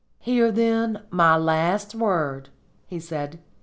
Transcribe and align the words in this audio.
"Hear, 0.17 0.51
then, 0.51 1.03
my 1.11 1.37
last 1.37 1.93
word," 1.93 2.49
he 2.87 2.99
said. 2.99 3.37